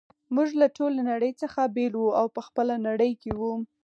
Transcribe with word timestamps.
موږ 0.35 0.49
له 0.61 0.67
ټولې 0.77 1.01
نړۍ 1.11 1.31
څخه 1.41 1.61
بیل 1.75 1.93
وو 1.97 2.09
او 2.19 2.25
په 2.35 2.41
خپله 2.47 2.75
نړۍ 2.87 3.11
کي 3.21 3.31
وو. 3.39 3.53